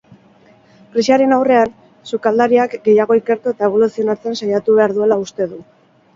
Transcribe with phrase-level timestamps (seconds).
[0.95, 1.75] Krisiaren aurrean,
[2.13, 5.63] sukaldariak gehiago ikertu eta eboluzionatzen saiatu behar duela uste du.